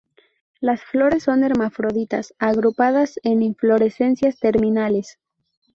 [0.59, 5.19] Las flores son hermafroditas agrupadas en inflorescencias terminales.